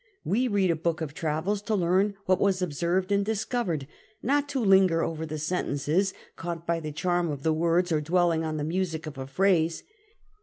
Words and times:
Wo 0.23 0.47
read 0.49 0.71
a 0.71 0.75
book 0.75 0.99
of 1.01 1.13
travels 1.13 1.61
to 1.61 1.75
learn 1.75 2.15
what 2.25 2.39
was 2.39 2.59
observed 2.59 3.11
and 3.11 3.23
discovered, 3.23 3.85
not 4.23 4.49
to 4.49 4.59
linger 4.59 5.03
over 5.03 5.27
the 5.27 5.37
sentences, 5.37 6.11
caught 6.35 6.65
by 6.65 6.79
the 6.79 6.91
charm 6.91 7.29
of 7.29 7.43
the 7.43 7.53
words 7.53 7.91
and 7.91 8.03
dwelling 8.03 8.43
on 8.43 8.57
the 8.57 8.63
music 8.63 9.05
of 9.05 9.19
a 9.19 9.27
phrase. 9.27 9.83